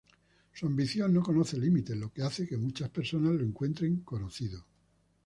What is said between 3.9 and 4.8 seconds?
conocido.